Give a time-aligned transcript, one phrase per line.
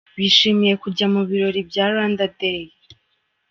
[0.17, 2.61] Bishimiye kujya mu birori bya Rwanda Day.